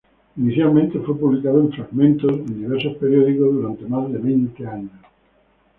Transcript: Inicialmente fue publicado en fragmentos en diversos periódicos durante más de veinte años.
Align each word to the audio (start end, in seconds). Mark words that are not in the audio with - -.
Inicialmente 0.37 0.99
fue 0.99 1.15
publicado 1.15 1.59
en 1.59 1.71
fragmentos 1.71 2.31
en 2.31 2.47
diversos 2.63 2.95
periódicos 2.97 3.53
durante 3.53 3.85
más 3.85 4.11
de 4.11 4.17
veinte 4.17 4.65
años. 4.65 4.91